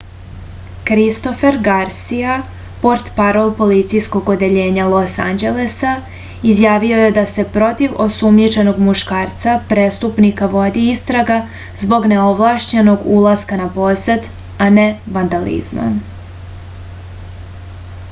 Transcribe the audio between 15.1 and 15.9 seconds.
vandalizma